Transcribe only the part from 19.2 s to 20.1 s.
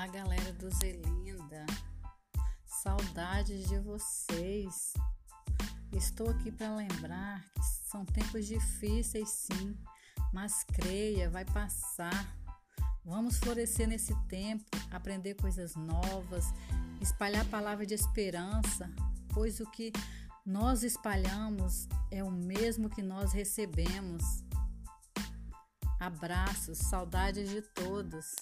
pois o que